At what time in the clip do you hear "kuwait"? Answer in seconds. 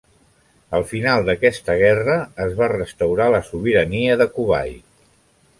4.39-4.85